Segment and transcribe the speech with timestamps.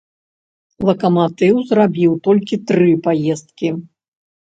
[0.87, 3.69] Лакаматыў зрабіў толькі тры паездкі.